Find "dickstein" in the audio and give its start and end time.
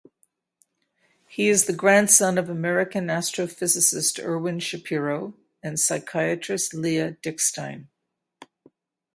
7.21-7.85